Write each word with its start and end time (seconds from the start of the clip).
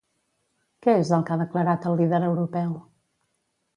Què 0.85 0.95
és 1.01 1.11
el 1.17 1.27
que 1.27 1.35
ha 1.35 1.39
declarat 1.43 1.87
el 1.91 1.99
líder 2.01 2.23
europeu? 2.31 2.77